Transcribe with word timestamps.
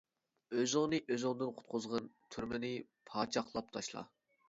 ئۆزۈڭنى 0.61 1.01
ئۆزۈڭدىن 1.09 1.53
قۇتقۇزغىن، 1.59 2.09
تۈرمىنى 2.37 2.75
پاچاقلاپ 3.13 3.75
تاشلا! 3.79 4.09